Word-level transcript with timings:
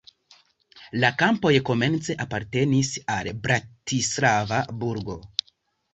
La 1.03 1.11
kampoj 1.21 1.51
komence 1.67 2.17
apartenis 2.25 2.91
al 3.17 3.29
Bratislava 3.45 4.63
burgo. 4.85 5.19